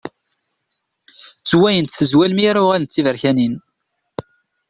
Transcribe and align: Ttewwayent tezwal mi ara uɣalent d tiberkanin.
Ttewwayent 1.39 1.95
tezwal 1.97 2.31
mi 2.33 2.43
ara 2.49 2.61
uɣalent 2.65 2.89
d 2.89 2.93
tiberkanin. 2.93 3.55